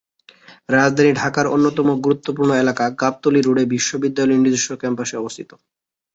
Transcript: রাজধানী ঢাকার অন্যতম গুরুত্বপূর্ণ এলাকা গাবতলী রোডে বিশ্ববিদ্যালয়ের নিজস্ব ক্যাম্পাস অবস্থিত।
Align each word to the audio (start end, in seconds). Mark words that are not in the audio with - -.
রাজধানী 0.69 1.11
ঢাকার 1.15 1.45
অন্যতম 1.47 1.87
গুরুত্বপূর্ণ 2.05 2.51
এলাকা 2.55 2.85
গাবতলী 3.01 3.39
রোডে 3.41 3.63
বিশ্ববিদ্যালয়ের 3.73 4.43
নিজস্ব 4.45 4.69
ক্যাম্পাস 4.81 5.09
অবস্থিত। 5.15 5.49